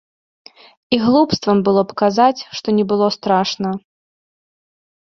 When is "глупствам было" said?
1.03-1.81